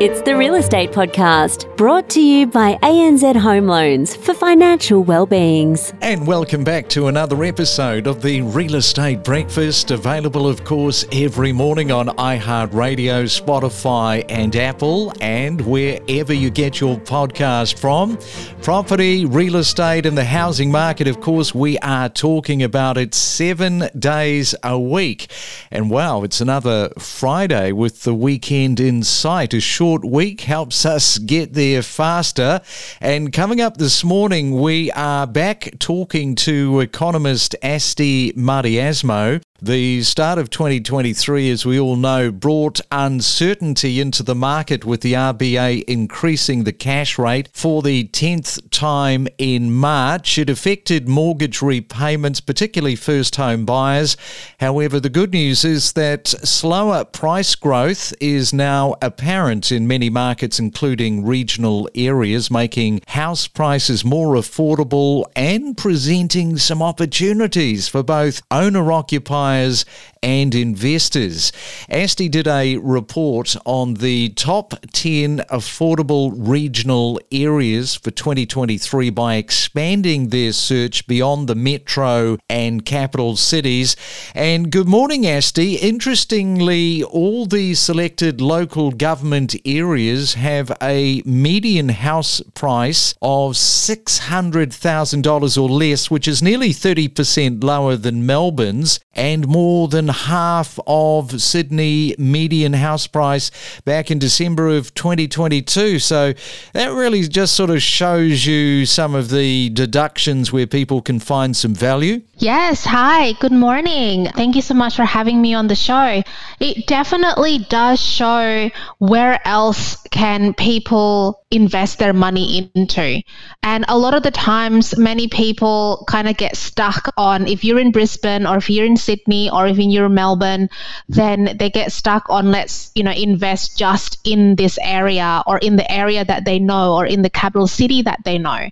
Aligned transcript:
It's 0.00 0.22
the 0.22 0.34
Real 0.34 0.54
Estate 0.54 0.92
Podcast, 0.92 1.76
brought 1.76 2.08
to 2.08 2.22
you 2.22 2.46
by 2.46 2.78
ANZ 2.82 3.36
Home 3.36 3.66
Loans 3.66 4.16
for 4.16 4.32
financial 4.32 5.04
well-beings. 5.04 5.92
And 6.00 6.26
welcome 6.26 6.64
back 6.64 6.88
to 6.88 7.08
another 7.08 7.44
episode 7.44 8.06
of 8.06 8.22
the 8.22 8.40
Real 8.40 8.76
Estate 8.76 9.22
Breakfast, 9.22 9.90
available, 9.90 10.46
of 10.48 10.64
course, 10.64 11.04
every 11.12 11.52
morning 11.52 11.92
on 11.92 12.06
iHeartRadio, 12.06 13.24
Spotify, 13.24 14.24
and 14.30 14.56
Apple, 14.56 15.12
and 15.20 15.60
wherever 15.60 16.32
you 16.32 16.48
get 16.48 16.80
your 16.80 16.96
podcast 16.96 17.78
from. 17.78 18.16
Property, 18.62 19.26
real 19.26 19.56
estate, 19.56 20.06
and 20.06 20.16
the 20.16 20.24
housing 20.24 20.70
market, 20.70 21.08
of 21.08 21.20
course, 21.20 21.54
we 21.54 21.76
are 21.80 22.08
talking 22.08 22.62
about 22.62 22.96
it 22.96 23.14
seven 23.14 23.90
days 23.98 24.54
a 24.62 24.80
week. 24.80 25.30
And 25.70 25.90
wow, 25.90 26.22
it's 26.22 26.40
another 26.40 26.88
Friday 26.98 27.72
with 27.72 28.04
the 28.04 28.14
weekend 28.14 28.80
in 28.80 29.02
sight. 29.02 29.52
A 29.52 29.60
short 29.60 29.89
short 29.90 30.04
week 30.04 30.42
helps 30.42 30.86
us 30.86 31.18
get 31.18 31.52
there 31.52 31.82
faster. 31.82 32.60
And 33.00 33.32
coming 33.32 33.60
up 33.60 33.76
this 33.76 34.04
morning, 34.04 34.60
we 34.60 34.92
are 34.92 35.26
back 35.26 35.68
talking 35.80 36.36
to 36.36 36.78
economist 36.78 37.56
Asti 37.60 38.32
Mardiasmo. 38.34 39.42
The 39.62 40.02
start 40.04 40.38
of 40.38 40.48
2023, 40.48 41.50
as 41.50 41.66
we 41.66 41.78
all 41.78 41.96
know, 41.96 42.30
brought 42.32 42.80
uncertainty 42.90 44.00
into 44.00 44.22
the 44.22 44.34
market 44.34 44.86
with 44.86 45.02
the 45.02 45.12
RBA 45.12 45.84
increasing 45.84 46.64
the 46.64 46.72
cash 46.72 47.18
rate 47.18 47.50
for 47.52 47.82
the 47.82 48.04
10th 48.04 48.70
time 48.70 49.28
in 49.36 49.70
March. 49.70 50.38
It 50.38 50.48
affected 50.48 51.10
mortgage 51.10 51.60
repayments, 51.60 52.40
particularly 52.40 52.96
first 52.96 53.36
home 53.36 53.66
buyers. 53.66 54.16
However, 54.60 54.98
the 54.98 55.10
good 55.10 55.32
news 55.32 55.62
is 55.62 55.92
that 55.92 56.26
slower 56.28 57.04
price 57.04 57.54
growth 57.54 58.14
is 58.18 58.54
now 58.54 58.94
apparent 59.02 59.70
in 59.70 59.86
many 59.86 60.08
markets, 60.08 60.58
including 60.58 61.26
regional 61.26 61.86
areas, 61.94 62.50
making 62.50 63.02
house 63.08 63.46
prices 63.46 64.06
more 64.06 64.36
affordable 64.36 65.26
and 65.36 65.76
presenting 65.76 66.56
some 66.56 66.80
opportunities 66.80 67.88
for 67.88 68.02
both 68.02 68.40
owner 68.50 68.90
occupiers 68.90 69.49
buyers 69.50 69.84
and 70.22 70.54
investors. 70.54 71.50
ASTI 71.88 72.28
did 72.28 72.46
a 72.46 72.76
report 72.76 73.56
on 73.64 73.94
the 73.94 74.28
top 74.30 74.74
10 74.92 75.38
affordable 75.50 76.32
regional 76.36 77.18
areas 77.32 77.94
for 77.94 78.10
2023 78.10 79.08
by 79.10 79.36
expanding 79.36 80.28
their 80.28 80.52
search 80.52 81.06
beyond 81.06 81.48
the 81.48 81.54
metro 81.54 82.36
and 82.48 82.84
capital 82.84 83.36
cities. 83.36 83.96
And 84.34 84.70
good 84.70 84.88
morning, 84.88 85.26
ASTI. 85.26 85.76
Interestingly, 85.76 87.02
all 87.02 87.46
the 87.46 87.72
selected 87.74 88.42
local 88.42 88.90
government 88.90 89.56
areas 89.64 90.34
have 90.34 90.70
a 90.82 91.22
median 91.24 91.88
house 91.88 92.42
price 92.54 93.14
of 93.22 93.52
$600,000 93.52 95.62
or 95.62 95.68
less, 95.68 96.10
which 96.10 96.26
is 96.28 96.42
nearly 96.42 96.70
30% 96.70 97.64
lower 97.64 97.96
than 97.96 98.26
Melbourne's 98.26 99.00
and 99.14 99.48
more 99.48 99.88
than 99.88 100.09
half 100.12 100.78
of 100.86 101.40
Sydney 101.40 102.14
median 102.18 102.72
house 102.72 103.06
price 103.06 103.50
back 103.84 104.10
in 104.10 104.18
December 104.18 104.68
of 104.68 104.94
2022. 104.94 105.98
So 105.98 106.32
that 106.72 106.92
really 106.92 107.22
just 107.22 107.54
sort 107.54 107.70
of 107.70 107.82
shows 107.82 108.46
you 108.46 108.86
some 108.86 109.14
of 109.14 109.30
the 109.30 109.70
deductions 109.70 110.52
where 110.52 110.66
people 110.66 111.02
can 111.02 111.18
find 111.18 111.56
some 111.56 111.74
value. 111.74 112.22
Yes, 112.38 112.84
hi, 112.84 113.32
good 113.34 113.52
morning. 113.52 114.26
Thank 114.34 114.56
you 114.56 114.62
so 114.62 114.72
much 114.72 114.96
for 114.96 115.04
having 115.04 115.42
me 115.42 115.52
on 115.52 115.66
the 115.66 115.74
show. 115.74 116.22
It 116.58 116.86
definitely 116.86 117.58
does 117.68 118.00
show 118.00 118.70
where 118.98 119.46
else 119.46 119.96
can 120.10 120.54
people 120.54 121.44
invest 121.50 121.98
their 121.98 122.12
money 122.12 122.70
into. 122.74 123.22
And 123.62 123.84
a 123.88 123.98
lot 123.98 124.14
of 124.14 124.22
the 124.22 124.30
times, 124.30 124.96
many 124.96 125.28
people 125.28 126.04
kind 126.08 126.28
of 126.28 126.36
get 126.36 126.56
stuck 126.56 127.12
on 127.16 127.46
if 127.46 127.64
you're 127.64 127.78
in 127.78 127.90
Brisbane 127.90 128.46
or 128.46 128.56
if 128.56 128.70
you're 128.70 128.86
in 128.86 128.96
Sydney 128.96 129.50
or 129.50 129.66
if 129.66 129.76
you're 129.76 129.99
in 130.06 130.14
Melbourne, 130.14 130.68
then 131.08 131.56
they 131.58 131.70
get 131.70 131.92
stuck 131.92 132.28
on 132.28 132.50
let's, 132.50 132.90
you 132.94 133.02
know, 133.02 133.10
invest 133.10 133.78
just 133.78 134.18
in 134.24 134.56
this 134.56 134.78
area 134.82 135.42
or 135.46 135.58
in 135.58 135.76
the 135.76 135.90
area 135.90 136.24
that 136.24 136.44
they 136.44 136.58
know 136.58 136.94
or 136.94 137.06
in 137.06 137.22
the 137.22 137.30
capital 137.30 137.66
city 137.66 138.02
that 138.02 138.20
they 138.24 138.38
know. 138.38 138.68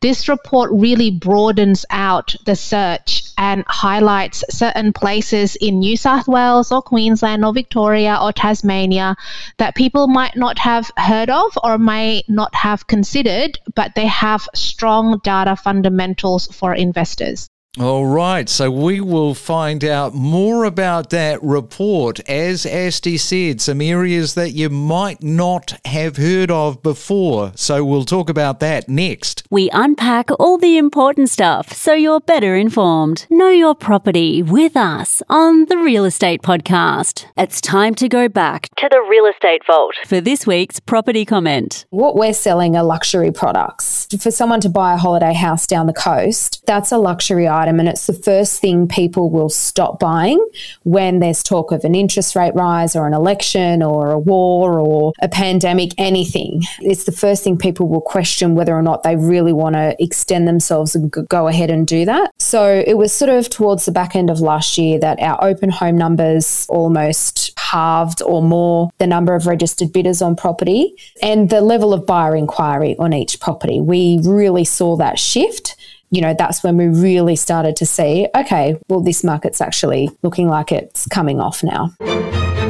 This 0.00 0.28
report 0.28 0.70
really 0.72 1.10
broadens 1.10 1.86
out 1.90 2.34
the 2.44 2.54
search 2.54 3.22
and 3.38 3.64
highlights 3.66 4.44
certain 4.50 4.92
places 4.92 5.56
in 5.56 5.78
New 5.78 5.96
South 5.96 6.28
Wales 6.28 6.70
or 6.70 6.82
Queensland 6.82 7.44
or 7.44 7.52
Victoria 7.52 8.18
or 8.20 8.32
Tasmania 8.32 9.16
that 9.56 9.74
people 9.74 10.06
might 10.06 10.36
not 10.36 10.58
have 10.58 10.90
heard 10.98 11.30
of 11.30 11.58
or 11.64 11.78
may 11.78 12.22
not 12.28 12.54
have 12.54 12.86
considered, 12.86 13.58
but 13.74 13.94
they 13.94 14.06
have 14.06 14.48
strong 14.54 15.18
data 15.24 15.56
fundamentals 15.56 16.46
for 16.46 16.74
investors. 16.74 17.48
All 17.78 18.06
right, 18.06 18.48
so 18.48 18.70
we 18.70 19.02
will 19.02 19.34
find 19.34 19.84
out 19.84 20.14
more 20.14 20.64
about 20.64 21.10
that 21.10 21.42
report. 21.42 22.20
As 22.20 22.64
Asti 22.64 23.18
said, 23.18 23.60
some 23.60 23.82
areas 23.82 24.32
that 24.32 24.52
you 24.52 24.70
might 24.70 25.22
not 25.22 25.78
have 25.84 26.16
heard 26.16 26.50
of 26.50 26.82
before. 26.82 27.52
So 27.54 27.84
we'll 27.84 28.06
talk 28.06 28.30
about 28.30 28.60
that 28.60 28.88
next. 28.88 29.42
We 29.50 29.68
unpack 29.74 30.30
all 30.40 30.56
the 30.56 30.78
important 30.78 31.28
stuff 31.28 31.70
so 31.74 31.92
you're 31.92 32.20
better 32.20 32.56
informed. 32.56 33.26
Know 33.28 33.50
your 33.50 33.74
property 33.74 34.42
with 34.42 34.74
us 34.74 35.22
on 35.28 35.66
the 35.66 35.76
Real 35.76 36.06
Estate 36.06 36.40
Podcast. 36.40 37.26
It's 37.36 37.60
time 37.60 37.94
to 37.96 38.08
go 38.08 38.26
back 38.26 38.70
to 38.78 38.88
the 38.90 39.04
Real 39.06 39.26
Estate 39.26 39.66
Vault 39.66 39.96
for 40.06 40.22
this 40.22 40.46
week's 40.46 40.80
property 40.80 41.26
comment. 41.26 41.84
What 41.90 42.16
we're 42.16 42.32
selling 42.32 42.74
are 42.74 42.82
luxury 42.82 43.32
products. 43.32 44.06
For 44.18 44.30
someone 44.30 44.62
to 44.62 44.70
buy 44.70 44.94
a 44.94 44.96
holiday 44.96 45.34
house 45.34 45.66
down 45.66 45.86
the 45.86 45.92
coast, 45.92 46.64
that's 46.66 46.90
a 46.90 46.96
luxury 46.96 47.46
item 47.46 47.65
And 47.66 47.88
it's 47.88 48.06
the 48.06 48.12
first 48.12 48.60
thing 48.60 48.88
people 48.88 49.30
will 49.30 49.48
stop 49.48 49.98
buying 49.98 50.44
when 50.84 51.18
there's 51.18 51.42
talk 51.42 51.72
of 51.72 51.84
an 51.84 51.94
interest 51.94 52.36
rate 52.36 52.54
rise 52.54 52.94
or 52.96 53.06
an 53.06 53.14
election 53.14 53.82
or 53.82 54.10
a 54.10 54.18
war 54.18 54.78
or 54.80 55.12
a 55.20 55.28
pandemic, 55.28 55.92
anything. 55.98 56.62
It's 56.80 57.04
the 57.04 57.12
first 57.12 57.42
thing 57.44 57.58
people 57.58 57.88
will 57.88 58.00
question 58.00 58.54
whether 58.54 58.74
or 58.74 58.82
not 58.82 59.02
they 59.02 59.16
really 59.16 59.52
want 59.52 59.74
to 59.74 59.96
extend 60.02 60.46
themselves 60.46 60.94
and 60.94 61.10
go 61.28 61.48
ahead 61.48 61.70
and 61.70 61.86
do 61.86 62.04
that. 62.04 62.32
So 62.38 62.82
it 62.86 62.94
was 62.94 63.12
sort 63.12 63.30
of 63.30 63.50
towards 63.50 63.86
the 63.86 63.92
back 63.92 64.16
end 64.16 64.30
of 64.30 64.40
last 64.40 64.78
year 64.78 64.98
that 65.00 65.20
our 65.20 65.42
open 65.42 65.70
home 65.70 65.96
numbers 65.96 66.66
almost 66.68 67.52
halved 67.58 68.22
or 68.22 68.42
more 68.42 68.90
the 68.98 69.06
number 69.06 69.34
of 69.34 69.46
registered 69.46 69.92
bidders 69.92 70.22
on 70.22 70.36
property 70.36 70.94
and 71.22 71.50
the 71.50 71.60
level 71.60 71.92
of 71.92 72.06
buyer 72.06 72.36
inquiry 72.36 72.96
on 72.98 73.12
each 73.12 73.40
property. 73.40 73.80
We 73.80 74.20
really 74.24 74.64
saw 74.64 74.96
that 74.96 75.18
shift 75.18 75.76
you 76.10 76.20
know, 76.20 76.34
that's 76.38 76.62
when 76.62 76.76
we 76.76 76.86
really 76.86 77.36
started 77.36 77.76
to 77.76 77.86
see, 77.86 78.28
okay, 78.36 78.76
well, 78.88 79.00
this 79.00 79.24
market's 79.24 79.60
actually 79.60 80.10
looking 80.22 80.48
like 80.48 80.72
it's 80.72 81.06
coming 81.08 81.40
off 81.40 81.62
now. 81.62 81.92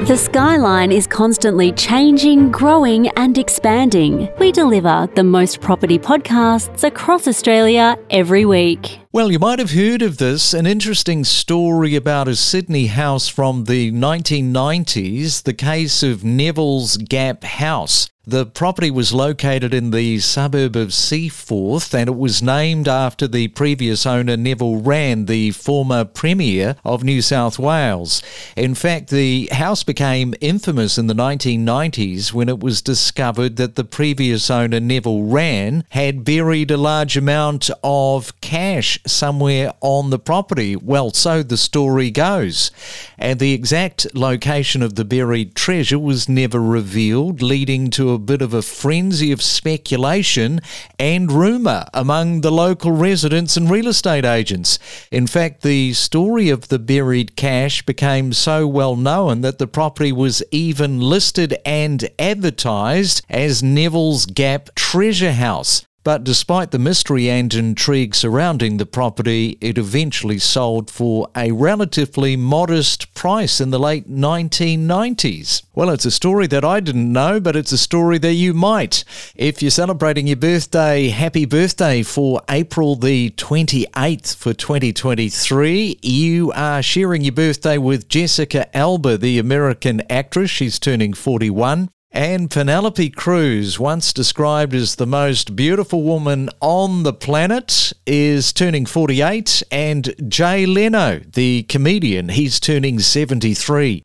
The 0.07 0.17
skyline 0.17 0.93
is 0.93 1.07
constantly 1.07 1.73
changing, 1.73 2.53
growing, 2.53 3.09
and 3.17 3.37
expanding. 3.37 4.29
We 4.39 4.53
deliver 4.53 5.09
the 5.17 5.25
most 5.25 5.61
property 5.61 5.99
podcasts 5.99 6.85
across 6.85 7.27
Australia 7.27 7.99
every 8.11 8.45
week. 8.45 9.01
Well, 9.17 9.33
you 9.33 9.39
might 9.39 9.61
have 9.61 9.71
heard 9.71 10.03
of 10.03 10.19
this 10.19 10.53
an 10.53 10.67
interesting 10.67 11.25
story 11.25 11.97
about 11.97 12.29
a 12.29 12.37
Sydney 12.37 12.89
house 12.89 13.29
from 13.29 13.65
the 13.65 13.91
1990s, 13.91 15.45
the 15.45 15.55
case 15.55 16.03
of 16.03 16.23
Neville's 16.23 16.99
Gap 16.99 17.43
House. 17.43 18.11
The 18.29 18.45
property 18.45 18.91
was 18.91 19.13
located 19.13 19.73
in 19.73 19.93
the 19.93 20.19
suburb 20.19 20.75
of 20.75 20.93
Seaforth 20.93 21.95
and 21.95 22.09
it 22.09 22.17
was 22.17 22.43
named 22.43 22.89
after 22.89 23.29
the 23.29 23.47
previous 23.47 24.05
owner 24.05 24.37
Neville 24.37 24.83
Wran, 24.83 25.29
the 25.29 25.53
former 25.53 26.05
Premier 26.05 26.75
of 26.85 27.05
New 27.05 27.23
South 27.23 27.57
Wales. 27.57 28.25
In 28.57 28.75
fact, 28.75 29.11
the 29.11 29.49
house 29.53 29.85
became 29.85 30.35
infamous 30.41 30.99
in 30.99 31.07
the 31.07 31.15
1990s 31.15 32.33
when 32.33 32.49
it 32.49 32.59
was 32.59 32.83
discovered 32.83 33.55
that 33.59 33.77
the 33.77 33.85
previous 33.85 34.51
owner 34.51 34.81
Neville 34.81 35.23
Wran 35.23 35.85
had 35.91 36.25
buried 36.25 36.73
a 36.73 36.77
large 36.77 37.17
amount 37.17 37.71
of 37.85 38.41
cash 38.41 38.99
somewhere 39.07 39.73
on 39.81 40.11
the 40.11 40.19
property. 40.19 40.77
Well, 40.77 41.11
so 41.13 41.43
the 41.43 41.57
story 41.57 42.11
goes. 42.11 42.71
And 43.19 43.39
the 43.39 43.53
exact 43.53 44.15
location 44.15 44.83
of 44.83 44.95
the 44.95 45.05
buried 45.05 45.55
treasure 45.55 45.99
was 45.99 46.29
never 46.29 46.61
revealed, 46.61 47.43
leading 47.43 47.91
to 47.91 48.11
a 48.11 48.19
bit 48.19 48.43
of 48.43 48.55
a 48.55 48.63
frenzy 48.63 49.33
of 49.33 49.43
speculation 49.43 50.61
and 50.99 51.31
rumour 51.31 51.87
among 51.95 52.41
the 52.41 52.53
local 52.53 52.93
residents 52.93 53.57
and 53.57 53.71
real 53.71 53.89
estate 53.89 54.25
agents. 54.25 54.79
In 55.11 55.27
fact, 55.27 55.63
the 55.63 55.93
story 55.93 56.51
of 56.51 56.69
the 56.69 56.79
buried 56.79 57.37
cash 57.37 57.83
became 57.83 58.33
so 58.33 58.67
well 58.67 58.97
known 58.97 59.41
that 59.41 59.59
the 59.59 59.67
property 59.67 60.13
was 60.13 60.43
even 60.51 61.01
listed 61.01 61.57
and 61.65 62.09
advertised 62.19 63.25
as 63.29 63.63
Neville's 63.63 64.27
Gap 64.27 64.75
Treasure 64.75 65.33
House. 65.33 65.87
But 66.07 66.23
despite 66.23 66.71
the 66.71 66.79
mystery 66.79 67.29
and 67.29 67.53
intrigue 67.53 68.15
surrounding 68.15 68.77
the 68.77 68.87
property, 68.87 69.59
it 69.61 69.77
eventually 69.77 70.39
sold 70.39 70.89
for 70.89 71.27
a 71.37 71.51
relatively 71.51 72.37
modest 72.37 73.13
price 73.13 73.61
in 73.61 73.71
the 73.71 73.81
late 73.81 74.09
1990s. 74.09 75.65
Well, 75.75 75.91
it's 75.91 76.05
a 76.05 76.13
story 76.13 76.47
that 76.47 76.65
I 76.65 76.79
didn't 76.79 77.13
know, 77.13 77.41
but 77.41 77.57
it's 77.57 77.73
a 77.73 77.77
story 77.77 78.19
that 78.19 78.35
you 78.35 78.55
might. 78.55 79.03
If 79.35 79.61
you're 79.61 79.73
celebrating 79.73 80.29
your 80.29 80.37
birthday, 80.37 81.09
happy 81.09 81.45
birthday 81.45 82.05
for 82.05 82.41
April 82.49 82.95
the 82.95 83.31
28th 83.31 84.37
for 84.37 84.55
2023. 84.55 85.99
You 86.03 86.53
are 86.53 86.85
sharing 86.85 87.23
your 87.23 87.33
birthday 87.33 87.79
with 87.79 88.09
Jessica 88.09 88.77
Alba, 88.77 89.19
the 89.19 89.41
American 89.41 90.05
actress. 90.09 90.53
She's 90.53 90.79
turning 90.79 91.15
41. 91.15 91.91
And 92.13 92.51
Penelope 92.51 93.11
Cruz, 93.11 93.79
once 93.79 94.13
described 94.13 94.75
as 94.75 94.97
the 94.97 95.07
most 95.07 95.55
beautiful 95.55 96.03
woman 96.03 96.49
on 96.61 97.03
the 97.03 97.13
planet, 97.13 97.93
is 98.07 98.53
turning 98.53 98.87
48. 98.87 99.63
And 99.71 100.15
Jay 100.29 100.65
Leno, 100.67 101.19
the 101.19 101.65
comedian, 101.65 102.31
he's 102.31 102.59
turning 102.59 103.01
73. 103.01 104.03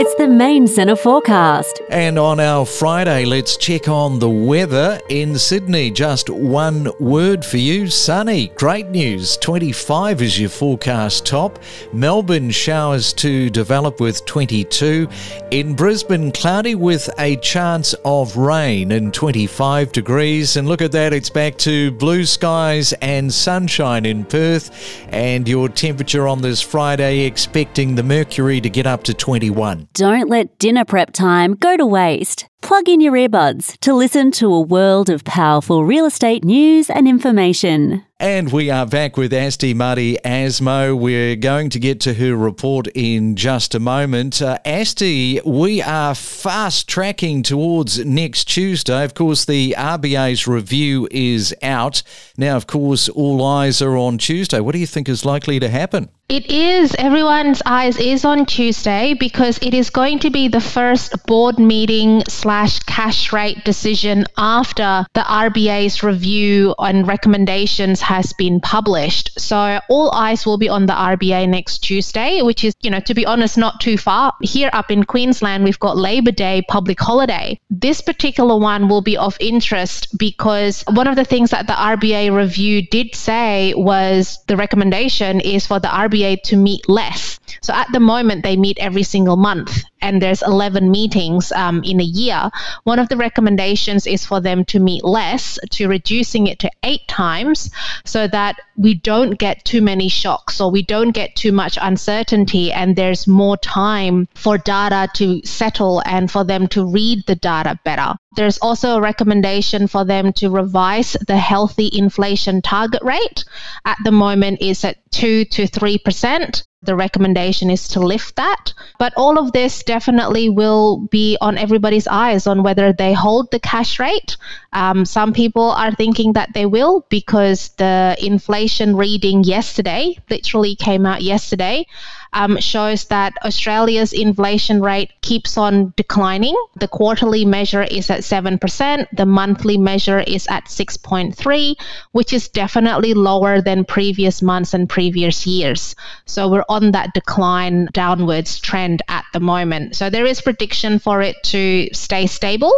It's 0.00 0.14
the 0.14 0.28
main 0.28 0.68
centre 0.68 0.94
forecast. 0.94 1.82
And 1.90 2.20
on 2.20 2.38
our 2.38 2.64
Friday, 2.64 3.24
let's 3.24 3.56
check 3.56 3.88
on 3.88 4.20
the 4.20 4.30
weather 4.30 5.00
in 5.08 5.36
Sydney. 5.36 5.90
Just 5.90 6.30
one 6.30 6.88
word 7.00 7.44
for 7.44 7.56
you 7.56 7.88
sunny. 7.88 8.52
Great 8.54 8.90
news. 8.90 9.36
25 9.38 10.22
is 10.22 10.38
your 10.38 10.50
forecast 10.50 11.26
top. 11.26 11.58
Melbourne 11.92 12.52
showers 12.52 13.12
to 13.14 13.50
develop 13.50 13.98
with 13.98 14.24
22. 14.24 15.08
In 15.50 15.74
Brisbane, 15.74 16.30
cloudy 16.30 16.76
with 16.76 17.10
a 17.18 17.34
chance 17.38 17.92
of 18.04 18.36
rain 18.36 18.92
and 18.92 19.12
25 19.12 19.90
degrees. 19.90 20.56
And 20.56 20.68
look 20.68 20.80
at 20.80 20.92
that, 20.92 21.12
it's 21.12 21.28
back 21.28 21.58
to 21.58 21.90
blue 21.90 22.24
skies 22.24 22.92
and 23.02 23.34
sunshine 23.34 24.06
in 24.06 24.24
Perth. 24.24 25.08
And 25.08 25.48
your 25.48 25.68
temperature 25.68 26.28
on 26.28 26.40
this 26.40 26.60
Friday, 26.60 27.22
expecting 27.22 27.96
the 27.96 28.04
mercury 28.04 28.60
to 28.60 28.70
get 28.70 28.86
up 28.86 29.02
to 29.02 29.12
21. 29.12 29.87
Don't 29.92 30.28
let 30.28 30.58
dinner 30.58 30.84
prep 30.84 31.12
time 31.12 31.54
go 31.54 31.76
to 31.76 31.86
waste. 31.86 32.46
Plug 32.62 32.88
in 32.88 33.00
your 33.00 33.14
earbuds 33.14 33.78
to 33.80 33.94
listen 33.94 34.30
to 34.32 34.52
a 34.52 34.60
world 34.60 35.08
of 35.08 35.24
powerful 35.24 35.84
real 35.84 36.06
estate 36.06 36.44
news 36.44 36.90
and 36.90 37.08
information. 37.08 38.04
And 38.20 38.50
we 38.50 38.68
are 38.68 38.84
back 38.84 39.16
with 39.16 39.32
Asti 39.32 39.74
Mardiasmo. 39.74 40.98
We're 40.98 41.36
going 41.36 41.70
to 41.70 41.78
get 41.78 42.00
to 42.00 42.14
her 42.14 42.34
report 42.34 42.88
in 42.88 43.36
just 43.36 43.76
a 43.76 43.78
moment. 43.78 44.42
Uh, 44.42 44.58
Asti, 44.64 45.40
we 45.44 45.80
are 45.80 46.16
fast 46.16 46.88
tracking 46.88 47.44
towards 47.44 48.04
next 48.04 48.46
Tuesday. 48.46 49.04
Of 49.04 49.14
course, 49.14 49.44
the 49.44 49.76
RBA's 49.78 50.48
review 50.48 51.06
is 51.12 51.54
out. 51.62 52.02
Now, 52.36 52.56
of 52.56 52.66
course, 52.66 53.08
all 53.08 53.46
eyes 53.46 53.80
are 53.80 53.96
on 53.96 54.18
Tuesday. 54.18 54.58
What 54.58 54.72
do 54.72 54.80
you 54.80 54.86
think 54.88 55.08
is 55.08 55.24
likely 55.24 55.60
to 55.60 55.68
happen? 55.68 56.08
It 56.28 56.50
is. 56.50 56.94
Everyone's 56.98 57.62
eyes 57.64 57.98
is 57.98 58.26
on 58.26 58.44
Tuesday 58.44 59.14
because 59.14 59.58
it 59.62 59.72
is 59.72 59.88
going 59.88 60.18
to 60.18 60.28
be 60.28 60.48
the 60.48 60.60
first 60.60 61.24
board 61.24 61.58
meeting 61.58 62.22
slash 62.28 62.80
cash 62.80 63.32
rate 63.32 63.64
decision 63.64 64.26
after 64.36 65.06
the 65.14 65.22
RBA's 65.22 66.02
review 66.02 66.74
and 66.78 67.08
recommendations 67.08 68.02
has 68.08 68.32
been 68.32 68.58
published. 68.58 69.38
So 69.38 69.80
all 69.90 70.10
eyes 70.12 70.46
will 70.46 70.56
be 70.56 70.70
on 70.70 70.86
the 70.86 70.94
RBA 70.94 71.46
next 71.46 71.80
Tuesday, 71.80 72.40
which 72.40 72.64
is, 72.64 72.74
you 72.80 72.90
know, 72.90 73.00
to 73.00 73.12
be 73.12 73.26
honest, 73.26 73.58
not 73.58 73.82
too 73.82 73.98
far. 73.98 74.32
Here 74.40 74.70
up 74.72 74.90
in 74.90 75.04
Queensland, 75.04 75.62
we've 75.62 75.78
got 75.78 75.98
Labor 75.98 76.30
Day 76.30 76.62
public 76.70 76.98
holiday. 76.98 77.60
This 77.68 78.00
particular 78.00 78.58
one 78.58 78.88
will 78.88 79.02
be 79.02 79.18
of 79.18 79.36
interest 79.40 80.16
because 80.16 80.82
one 80.88 81.06
of 81.06 81.16
the 81.16 81.24
things 81.26 81.50
that 81.50 81.66
the 81.66 81.74
RBA 81.74 82.34
review 82.34 82.80
did 82.80 83.14
say 83.14 83.74
was 83.76 84.38
the 84.46 84.56
recommendation 84.56 85.40
is 85.40 85.66
for 85.66 85.78
the 85.78 85.88
RBA 85.88 86.40
to 86.44 86.56
meet 86.56 86.88
less. 86.88 87.38
So 87.60 87.74
at 87.74 87.92
the 87.92 88.00
moment, 88.00 88.42
they 88.42 88.56
meet 88.56 88.78
every 88.78 89.02
single 89.02 89.36
month 89.36 89.84
and 90.00 90.22
there's 90.22 90.42
11 90.42 90.90
meetings 90.90 91.52
um, 91.52 91.82
in 91.84 92.00
a 92.00 92.04
year. 92.04 92.50
One 92.84 92.98
of 92.98 93.08
the 93.08 93.16
recommendations 93.16 94.06
is 94.06 94.24
for 94.24 94.40
them 94.40 94.64
to 94.66 94.78
meet 94.78 95.04
less, 95.04 95.58
to 95.70 95.88
reducing 95.88 96.46
it 96.46 96.58
to 96.60 96.70
eight 96.82 97.06
times 97.08 97.70
so 98.04 98.26
that 98.28 98.56
we 98.76 98.94
don't 98.94 99.38
get 99.38 99.64
too 99.64 99.82
many 99.82 100.08
shocks 100.08 100.60
or 100.60 100.70
we 100.70 100.82
don't 100.82 101.10
get 101.10 101.36
too 101.36 101.52
much 101.52 101.78
uncertainty 101.80 102.72
and 102.72 102.96
there's 102.96 103.26
more 103.26 103.56
time 103.56 104.28
for 104.34 104.58
data 104.58 105.08
to 105.14 105.40
settle 105.44 106.02
and 106.06 106.30
for 106.30 106.44
them 106.44 106.66
to 106.68 106.86
read 106.86 107.24
the 107.26 107.34
data 107.34 107.78
better. 107.84 108.14
There's 108.36 108.58
also 108.58 108.96
a 108.96 109.00
recommendation 109.00 109.88
for 109.88 110.04
them 110.04 110.32
to 110.34 110.48
revise 110.48 111.16
the 111.26 111.36
healthy 111.36 111.90
inflation 111.92 112.62
target 112.62 113.02
rate. 113.02 113.44
At 113.84 113.98
the 114.04 114.12
moment, 114.12 114.62
is 114.62 114.84
at 114.84 114.98
2 115.10 115.46
to 115.46 115.66
3%. 115.66 116.62
The 116.88 116.96
recommendation 116.96 117.68
is 117.68 117.86
to 117.88 118.00
lift 118.00 118.36
that. 118.36 118.72
But 118.98 119.12
all 119.14 119.38
of 119.38 119.52
this 119.52 119.82
definitely 119.82 120.48
will 120.48 120.96
be 121.10 121.36
on 121.38 121.58
everybody's 121.58 122.08
eyes 122.08 122.46
on 122.46 122.62
whether 122.62 122.94
they 122.94 123.12
hold 123.12 123.50
the 123.50 123.60
cash 123.60 123.98
rate. 123.98 124.38
Um, 124.72 125.04
some 125.04 125.34
people 125.34 125.70
are 125.70 125.92
thinking 125.92 126.32
that 126.32 126.54
they 126.54 126.64
will 126.64 127.04
because 127.10 127.68
the 127.76 128.16
inflation 128.18 128.96
reading 128.96 129.44
yesterday, 129.44 130.16
literally 130.30 130.76
came 130.76 131.04
out 131.04 131.20
yesterday, 131.20 131.84
um, 132.32 132.58
shows 132.58 133.04
that 133.06 133.34
Australia's 133.44 134.12
inflation 134.12 134.82
rate 134.82 135.12
keeps 135.22 135.56
on 135.56 135.92
declining. 135.96 136.54
The 136.76 136.88
quarterly 136.88 137.44
measure 137.44 137.82
is 137.82 138.10
at 138.10 138.20
7%, 138.20 139.06
the 139.12 139.26
monthly 139.26 139.78
measure 139.78 140.20
is 140.20 140.46
at 140.48 140.66
6.3, 140.66 141.74
which 142.12 142.32
is 142.32 142.48
definitely 142.48 143.14
lower 143.14 143.60
than 143.60 143.84
previous 143.84 144.42
months 144.42 144.74
and 144.74 144.88
previous 144.88 145.46
years. 145.46 145.94
So 146.26 146.48
we're 146.48 146.64
on 146.68 146.92
that 146.92 147.14
decline 147.14 147.88
downwards 147.92 148.58
trend 148.58 149.02
at 149.08 149.24
the 149.32 149.40
moment. 149.40 149.96
So 149.96 150.10
there 150.10 150.26
is 150.26 150.40
prediction 150.40 150.98
for 150.98 151.22
it 151.22 151.36
to 151.44 151.88
stay 151.92 152.26
stable. 152.26 152.72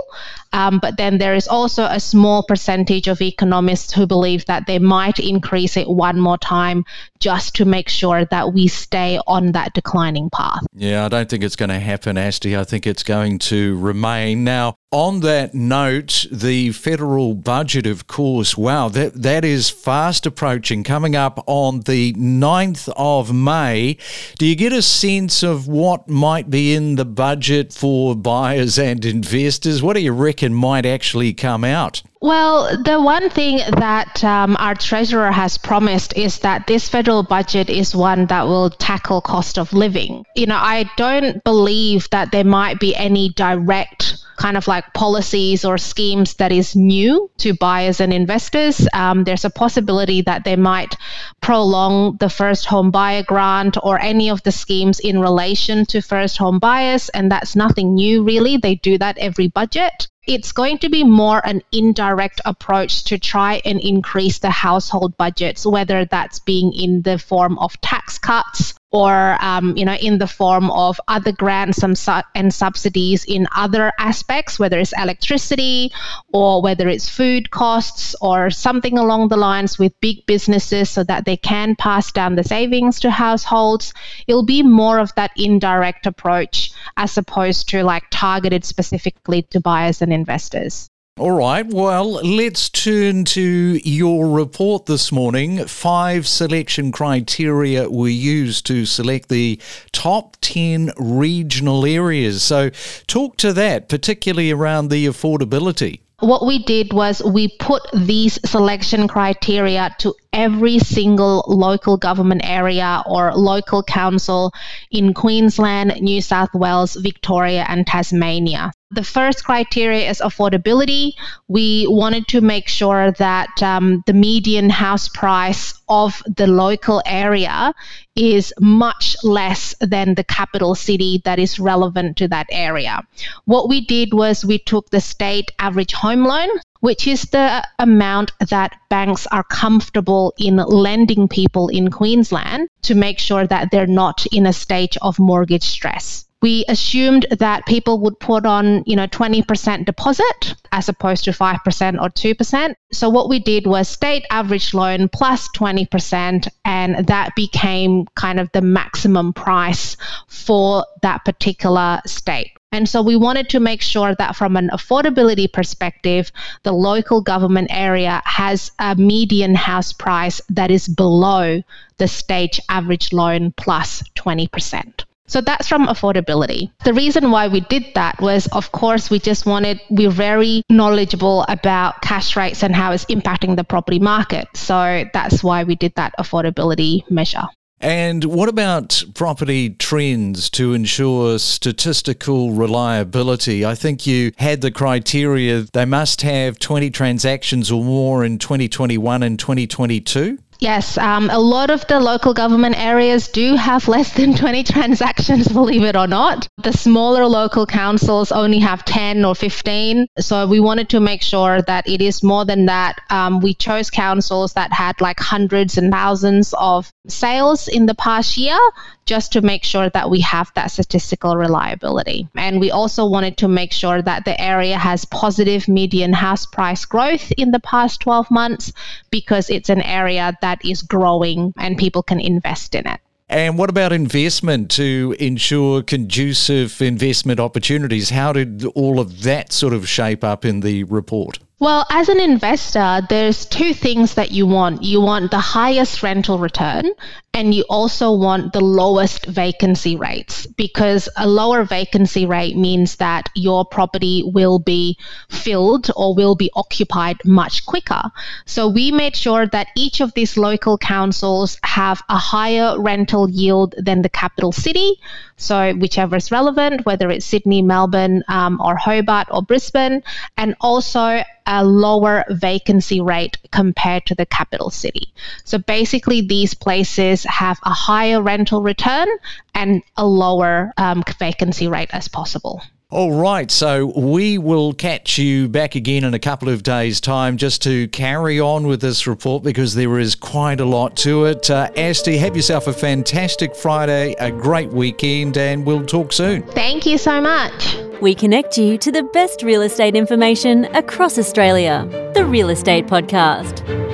Um, 0.53 0.81
but 0.81 0.97
then 0.97 1.19
there 1.19 1.35
is 1.35 1.47
also 1.47 1.85
a 1.85 2.01
small 2.01 2.43
percentage 2.43 3.07
of 3.07 3.23
economists 3.23 3.93
who 3.93 4.07
believe 4.07 4.45
that 4.47 4.67
they 4.67 4.81
might 4.81 5.21
increase 5.21 5.77
it 5.77 5.89
one 5.89 6.19
more 6.19 6.39
time 6.39 6.85
just 7.21 7.55
to 7.57 7.65
make 7.65 7.89
sure 7.89 8.25
that 8.25 8.53
we 8.53 8.67
stay 8.67 9.21
on 9.27 9.40
that 9.53 9.73
declining 9.75 10.31
path. 10.31 10.63
Yeah, 10.75 11.05
I 11.05 11.09
don't 11.09 11.29
think 11.29 11.43
it's 11.43 11.57
going 11.57 11.71
to 11.71 11.81
happen, 11.81 12.17
Asti. 12.17 12.57
I 12.57 12.65
think 12.65 12.87
it's 12.87 13.03
going 13.03 13.39
to 13.41 13.79
remain. 13.79 14.45
Now, 14.45 14.77
on 14.93 15.21
that 15.21 15.55
note, 15.55 16.27
the 16.33 16.73
federal 16.73 17.35
budget, 17.35 17.87
of 17.87 18.09
course, 18.09 18.57
wow, 18.57 18.89
that, 18.89 19.15
that 19.15 19.45
is 19.45 19.71
fast 19.71 20.27
approaching, 20.27 20.83
coming 20.83 21.15
up 21.15 21.45
on 21.47 21.79
the 21.83 22.13
9th 22.15 22.93
of 22.97 23.33
May. 23.33 23.97
Do 24.37 24.47
you 24.47 24.57
get 24.57 24.73
a 24.73 24.83
sense 24.83 25.45
of 25.45 25.69
what 25.69 26.09
might 26.09 26.51
be 26.51 26.75
in 26.75 26.97
the 26.97 27.05
budget 27.05 27.73
for 27.73 28.17
buyers 28.17 28.81
and 28.81 29.05
investors? 29.05 29.81
What 29.81 29.95
do 29.95 30.01
you 30.01 30.13
reckon 30.13 30.53
might 30.55 30.85
actually 30.85 31.35
come 31.35 31.63
out? 31.63 32.03
Well, 32.21 32.77
the 32.83 33.01
one 33.01 33.31
thing 33.31 33.59
that 33.79 34.25
um, 34.25 34.57
our 34.59 34.75
treasurer 34.75 35.31
has 35.31 35.57
promised 35.57 36.17
is 36.17 36.41
that 36.41 36.67
this 36.67 36.89
federal 36.89 37.23
budget 37.23 37.71
is 37.71 37.95
one 37.95 38.27
that 38.27 38.43
will 38.43 38.71
tackle 38.71 39.21
cost 39.21 39.57
of 39.57 39.73
living. 39.73 40.27
You 40.35 40.47
know, 40.47 40.59
I 40.59 40.91
don't 40.97 41.43
believe 41.45 42.11
that 42.11 42.33
there 42.33 42.45
might 42.45 42.81
be 42.81 42.95
any 42.97 43.31
direct 43.31 44.17
kind 44.41 44.57
of 44.57 44.67
like 44.67 44.95
policies 44.95 45.67
or 45.67 45.77
schemes 45.77 46.35
that 46.35 46.51
is 46.51 46.75
new 46.75 47.31
to 47.37 47.53
buyers 47.53 48.01
and 48.01 48.11
investors. 48.11 48.89
Um, 48.95 49.25
there's 49.25 49.45
a 49.45 49.51
possibility 49.51 50.23
that 50.23 50.45
they 50.45 50.57
might 50.57 50.97
prolong 51.43 52.17
the 52.17 52.31
first 52.31 52.65
home 52.65 52.91
buyer 52.91 53.23
grant 53.23 53.77
or 53.83 54.01
any 54.01 54.31
of 54.31 54.43
the 54.43 54.51
schemes 54.51 54.99
in 54.99 55.21
relation 55.21 55.85
to 55.87 56.01
first 56.01 56.39
home 56.39 56.59
buyers, 56.59 57.11
and 57.11 57.31
that's 57.31 57.55
nothing 57.55 57.95
new 57.95 58.25
really. 58.25 58.57
They 58.57 58.77
do 58.77 58.97
that 58.99 59.19
every 59.19 59.49
budget 59.49 60.09
it's 60.27 60.53
going 60.53 60.79
to 60.79 60.89
be 60.89 61.03
more 61.03 61.41
an 61.45 61.61
indirect 61.73 62.41
approach 62.45 63.05
to 63.05 63.19
try 63.19 63.61
and 63.65 63.81
increase 63.81 64.39
the 64.39 64.51
household 64.51 65.17
budgets, 65.17 65.67
whether 65.67 66.05
that's 66.05 66.39
being 66.39 66.73
in 66.73 67.03
the 67.03 67.19
form 67.19 67.59
of 67.59 67.81
tax 67.81 68.19
cuts 68.19 68.75
or 68.93 69.37
um, 69.41 69.77
you 69.77 69.85
know 69.85 69.95
in 69.95 70.19
the 70.19 70.27
form 70.27 70.71
of 70.71 71.01
other 71.09 71.33
grants 71.33 71.83
and, 71.83 71.97
su- 71.97 72.23
and 72.35 72.53
subsidies 72.53 73.25
in 73.25 73.47
other 73.55 73.93
aspects 73.99 74.59
whether 74.59 74.79
it's 74.79 74.93
electricity 75.01 75.93
or 76.33 76.61
whether 76.63 76.89
it's 76.89 77.09
food 77.09 77.51
costs 77.51 78.17
or 78.21 78.51
something 78.51 78.99
along 78.99 79.29
the 79.29 79.37
lines 79.37 79.79
with 79.79 79.99
big 80.01 80.27
businesses 80.27 80.91
so 80.91 81.05
that 81.05 81.25
they 81.25 81.37
can 81.37 81.77
pass 81.77 82.11
down 82.13 82.35
the 82.35 82.45
savings 82.45 83.01
to 83.01 83.11
households. 83.11 83.93
It'll 84.27 84.45
be 84.45 84.63
more 84.63 84.99
of 84.99 85.15
that 85.15 85.33
indirect 85.37 86.07
approach 86.07 86.73
as 86.97 87.17
opposed 87.17 87.69
to 87.71 87.85
like 87.85 88.05
targeted 88.11 88.65
specifically 88.65 89.43
to 89.51 89.61
buyers 89.61 90.03
and 90.03 90.13
investors 90.13 90.91
all 91.21 91.33
right, 91.33 91.67
well, 91.67 92.13
let's 92.13 92.71
turn 92.71 93.27
to 93.27 93.79
your 93.85 94.27
report 94.27 94.87
this 94.87 95.13
morning. 95.13 95.67
Five 95.67 96.27
selection 96.27 96.93
criteria 96.93 97.91
were 97.91 98.09
used 98.09 98.65
to 98.69 98.87
select 98.87 99.29
the 99.29 99.61
top 99.93 100.39
10 100.41 100.93
regional 100.97 101.85
areas. 101.85 102.43
So, 102.43 102.71
talk 103.07 103.37
to 103.37 103.53
that, 103.53 103.91
particularly 103.91 104.51
around 104.51 104.89
the 104.89 105.05
affordability. 105.05 106.01
What 106.21 106.47
we 106.47 106.65
did 106.65 106.95
was 106.95 107.23
we 107.23 107.49
put 107.49 107.83
these 107.93 108.39
selection 108.49 109.07
criteria 109.07 109.95
to 109.99 110.15
every 110.33 110.79
single 110.79 111.45
local 111.47 111.97
government 111.97 112.43
area 112.45 113.03
or 113.07 113.35
local 113.35 113.83
council 113.83 114.53
in 114.91 115.15
Queensland, 115.15 116.01
New 116.01 116.21
South 116.21 116.55
Wales, 116.55 116.95
Victoria, 116.95 117.65
and 117.69 117.87
Tasmania. 117.87 118.73
The 118.93 119.05
first 119.05 119.45
criteria 119.45 120.11
is 120.11 120.21
affordability. 120.21 121.13
We 121.47 121.87
wanted 121.89 122.27
to 122.29 122.41
make 122.41 122.69
sure 122.69 123.13
that 123.13 123.63
um, 123.63 124.03
the 124.07 124.13
median 124.13 124.69
house 124.69 125.09
price 125.09 125.75
of 125.89 126.21
the 126.27 126.49
local 126.49 127.01
area 127.07 127.73
is 128.17 128.53
much 128.59 129.17
less 129.23 129.77
than 129.81 130.15
the 130.15 130.25
capital 130.25 130.75
city 130.75 131.23
that 131.25 131.39
is 131.39 131.61
relevant 131.61 132.17
to 132.17 132.29
that 132.29 132.47
area. 132.51 133.01
What 133.45 133.69
we 133.69 133.81
did 133.81 134.13
was 134.13 134.45
we 134.45 134.59
took 134.59 134.91
the 134.91 135.01
state 135.01 135.53
average 135.61 135.93
home 135.93 136.25
loan, 136.25 136.49
which 136.81 137.07
is 137.07 137.23
the 137.25 137.63
amount 137.79 138.33
that 138.49 138.75
banks 138.89 139.27
are 139.29 139.45
comfortable 139.45 140.35
in 140.39 140.57
lending 140.57 141.29
people 141.29 141.69
in 141.69 141.91
Queensland 141.91 142.69
to 142.83 142.95
make 142.95 143.19
sure 143.19 143.47
that 143.47 143.71
they're 143.71 143.87
not 143.87 144.27
in 144.33 144.47
a 144.47 144.53
stage 144.53 144.97
of 145.03 145.19
mortgage 145.19 145.65
stress 145.65 146.25
we 146.43 146.65
assumed 146.69 147.27
that 147.39 147.67
people 147.67 147.99
would 148.01 148.19
put 148.19 148.47
on, 148.47 148.83
you 148.87 148.97
know, 148.97 149.07
20% 149.07 149.85
deposit 149.85 150.55
as 150.73 150.89
opposed 150.89 151.25
to 151.25 151.33
5% 151.33 152.03
or 152.03 152.09
2%. 152.09 152.75
So 152.93 153.09
what 153.11 153.29
we 153.29 153.39
did 153.39 153.67
was 153.67 153.89
state 153.89 154.25
average 154.31 154.73
loan 154.73 155.09
plus 155.09 155.49
20% 155.57 156.49
and 156.65 157.07
that 157.07 157.35
became 157.37 158.07
kind 158.15 158.41
of 158.41 158.51
the 158.53 158.63
maximum 158.63 159.33
price 159.33 159.97
for 160.29 160.87
that 161.03 161.25
particular 161.25 162.01
state. 162.07 162.53
And 162.73 162.89
so 162.89 163.03
we 163.03 163.17
wanted 163.17 163.49
to 163.51 163.61
make 163.61 163.83
sure 163.83 164.15
that 164.15 164.37
from 164.37 164.57
an 164.57 164.71
affordability 164.73 165.53
perspective, 165.53 166.31
the 166.63 166.73
local 166.73 167.21
government 167.21 167.69
area 167.71 168.23
has 168.25 168.71
a 168.79 168.95
median 168.95 169.57
house 169.57 169.93
price 169.93 170.41
that 170.51 170.71
is 170.71 170.87
below 170.87 171.63
the 171.99 172.09
state 172.09 172.61
average 172.69 173.13
loan 173.13 173.53
plus 173.57 174.05
20%. 174.17 175.05
So 175.31 175.41
that's 175.41 175.69
from 175.69 175.87
affordability. 175.87 176.73
The 176.85 176.93
reason 176.93 177.31
why 177.31 177.47
we 177.47 177.61
did 177.61 177.85
that 177.95 178.21
was, 178.21 178.49
of 178.49 178.73
course, 178.73 179.11
we 179.11 179.21
just 179.21 179.47
wanted, 179.47 179.81
we're 179.89 180.11
very 180.11 180.65
knowledgeable 180.69 181.45
about 181.49 182.03
cash 182.03 182.35
rates 182.37 182.65
and 182.65 182.75
how 182.75 182.91
it's 182.91 183.05
impacting 183.05 183.55
the 183.55 183.63
property 183.63 184.01
market. 184.01 184.49
So 184.55 185.05
that's 185.13 185.45
why 185.45 185.63
we 185.63 185.77
did 185.77 185.95
that 185.95 186.15
affordability 186.19 187.09
measure. 187.09 187.45
And 187.81 188.25
what 188.25 188.49
about 188.49 189.05
property 189.15 189.71
trends 189.71 190.51
to 190.51 190.75
ensure 190.75 191.39
statistical 191.39 192.51
reliability? 192.51 193.65
I 193.65 193.75
think 193.77 194.07
you 194.09 194.33
had 194.37 194.61
the 194.61 194.71
criteria 194.71 195.63
they 195.73 195.87
must 195.87 196.23
have 196.23 196.59
20 196.59 196.91
transactions 196.91 197.71
or 197.71 197.83
more 197.83 198.25
in 198.25 198.39
2021 198.39 199.23
and 199.23 199.39
2022. 199.39 200.39
Yes, 200.61 200.99
um, 200.99 201.31
a 201.31 201.39
lot 201.39 201.71
of 201.71 201.87
the 201.87 201.99
local 201.99 202.35
government 202.35 202.79
areas 202.79 203.29
do 203.29 203.57
have 203.57 203.89
less 203.89 204.13
than 204.17 204.35
20 204.35 204.63
transactions, 204.65 205.49
believe 205.49 205.83
it 205.83 205.97
or 205.97 206.07
not. 206.07 206.47
The 206.59 206.73
smaller 206.73 207.27
local 207.27 207.65
councils 207.65 208.31
only 208.31 208.59
have 208.59 208.85
10 208.85 209.25
or 209.25 209.35
15. 209.35 210.07
So 210.19 210.47
we 210.47 210.61
wanted 210.61 210.91
to 210.91 211.01
make 211.01 211.23
sure 211.23 211.63
that 211.63 211.89
it 211.89 212.03
is 212.03 212.23
more 212.23 212.45
than 212.45 212.67
that. 212.67 213.01
Um, 213.09 213.41
we 213.41 213.55
chose 213.55 213.89
councils 213.89 214.53
that 214.53 214.71
had 214.73 215.01
like 215.01 215.19
hundreds 215.19 215.79
and 215.79 215.91
thousands 215.91 216.55
of 216.59 216.93
sales 217.09 217.67
in 217.67 217.87
the 217.87 217.95
past 217.95 218.37
year 218.37 218.59
just 219.07 219.33
to 219.33 219.41
make 219.41 219.65
sure 219.65 219.89
that 219.91 220.09
we 220.09 220.21
have 220.21 220.53
that 220.55 220.71
statistical 220.71 221.37
reliability. 221.37 222.29
And 222.37 222.61
we 222.61 222.71
also 222.71 223.07
wanted 223.07 223.39
to 223.39 223.49
make 223.49 223.73
sure 223.73 224.01
that 224.03 224.25
the 224.25 224.41
area 224.41 224.79
has 224.79 225.05
positive 225.05 225.67
median 225.67 226.13
house 226.13 226.47
price 226.47 226.85
growth 226.85 227.33
in 227.33 227.51
the 227.51 227.59
past 227.59 228.01
12 228.03 228.31
months 228.31 228.73
because 229.11 229.51
it's 229.51 229.69
an 229.69 229.83
area 229.83 230.37
that 230.51 230.65
is 230.65 230.83
growing 230.83 231.53
and 231.57 231.79
people 231.79 232.03
can 232.03 232.21
invest 232.21 232.75
in 232.75 232.87
it. 232.87 233.01
And 233.29 233.57
what 233.57 233.71
about 233.71 233.93
investment 233.93 234.73
to 234.73 235.15
ensure 235.21 235.83
conducive 235.83 236.83
investment 236.83 237.39
opportunities? 237.39 238.11
How 238.11 238.33
did 238.33 238.65
all 238.75 238.99
of 238.99 239.23
that 239.23 239.53
sort 239.53 239.73
of 239.73 239.89
shape 239.89 240.25
up 240.25 240.45
in 240.45 240.61
the 240.61 240.83
report? 240.85 241.39
Well, 241.61 241.85
as 241.91 242.09
an 242.09 242.21
investor, 242.21 243.03
there's 243.11 243.45
two 243.45 243.75
things 243.75 244.15
that 244.15 244.31
you 244.31 244.47
want. 244.47 244.83
You 244.83 245.03
want 245.03 245.31
the 245.31 245.39
highest 245.39 246.03
rental 246.03 246.39
return 246.39 246.91
and 247.35 247.55
you 247.55 247.65
also 247.69 248.13
want 248.13 248.55
the 248.55 248.63
lowest 248.63 249.27
vacancy 249.27 249.95
rates 249.95 250.47
because 250.47 251.09
a 251.17 251.29
lower 251.29 251.65
vacancy 251.65 252.25
rate 252.25 252.57
means 252.57 252.97
that 252.97 253.29
your 253.35 253.65
property 253.67 254.23
will 254.27 254.59
be 254.59 254.97
filled 255.29 255.91
or 255.97 256.15
will 256.15 256.35
be 256.35 256.51
occupied 256.55 257.19
much 257.25 257.67
quicker. 257.67 258.03
So 258.47 258.67
we 258.67 258.91
made 258.91 259.15
sure 259.15 259.47
that 259.49 259.69
each 259.77 260.01
of 260.01 260.15
these 260.15 260.39
local 260.39 260.79
councils 260.79 261.59
have 261.63 262.03
a 262.09 262.17
higher 262.17 262.81
rental 262.81 263.29
yield 263.29 263.75
than 263.77 264.01
the 264.01 264.09
capital 264.09 264.51
city. 264.51 264.99
So 265.37 265.75
whichever 265.75 266.17
is 266.17 266.33
relevant, 266.33 266.85
whether 266.85 267.11
it's 267.11 267.27
Sydney, 267.27 267.63
Melbourne, 267.63 268.25
um, 268.29 268.61
or 268.61 268.77
Hobart 268.77 269.29
or 269.31 269.43
Brisbane, 269.43 270.03
and 270.37 270.57
also 270.61 271.23
a 271.51 271.65
lower 271.65 272.25
vacancy 272.31 273.01
rate 273.01 273.37
compared 273.51 274.07
to 274.07 274.15
the 274.15 274.25
capital 274.25 274.71
city. 274.71 275.13
So 275.45 275.59
basically, 275.59 276.21
these 276.21 276.55
places 276.55 277.25
have 277.25 277.59
a 277.65 277.73
higher 277.73 278.23
rental 278.23 278.63
return 278.63 279.09
and 279.53 279.83
a 279.97 280.07
lower 280.07 280.73
um, 280.77 281.03
vacancy 281.19 281.67
rate 281.67 281.91
as 281.93 282.07
possible. 282.07 282.63
All 282.93 283.13
right, 283.13 283.49
so 283.49 283.87
we 283.87 284.37
will 284.37 284.73
catch 284.73 285.17
you 285.17 285.49
back 285.49 285.77
again 285.77 286.03
in 286.03 286.13
a 286.13 286.19
couple 286.19 286.49
of 286.49 286.65
days' 286.65 287.01
time 287.01 287.37
just 287.37 287.63
to 287.63 287.87
carry 287.87 288.41
on 288.41 288.67
with 288.67 288.81
this 288.81 289.07
report 289.07 289.45
because 289.45 289.77
there 289.77 290.01
is 290.01 290.17
quite 290.17 290.59
a 290.59 290.65
lot 290.65 290.97
to 290.97 291.27
it. 291.27 291.49
Uh, 291.49 291.71
Asti, 291.77 292.19
have 292.19 292.35
yourself 292.35 292.67
a 292.67 292.73
fantastic 292.73 293.55
Friday, 293.55 294.17
a 294.19 294.33
great 294.33 294.71
weekend, 294.71 295.37
and 295.37 295.65
we'll 295.65 295.87
talk 295.87 296.13
soon. 296.13 296.43
Thank 296.49 296.85
you 296.85 296.99
so 296.99 297.21
much. 297.21 297.77
We 298.03 298.13
connect 298.13 298.59
you 298.59 298.77
to 298.79 298.91
the 298.91 299.05
best 299.05 299.45
real 299.45 299.63
estate 299.63 299.95
information 299.95 300.65
across 300.75 301.17
Australia. 301.17 301.87
The 302.15 302.25
Real 302.25 302.51
Estate 302.51 302.89
Podcast. 302.89 303.90